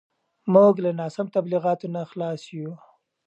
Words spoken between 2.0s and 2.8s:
خلاص یو.